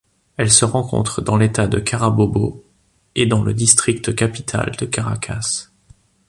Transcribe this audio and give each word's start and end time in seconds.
Elle 0.35 0.51
se 0.51 0.65
rencontre 0.65 1.21
dans 1.21 1.37
l'État 1.37 1.67
de 1.67 1.77
Carabobo 1.77 2.65
et 3.13 3.27
dans 3.27 3.43
le 3.43 3.53
District 3.53 4.15
capitale 4.15 4.71
de 4.79 4.87
Caracas. 4.87 5.69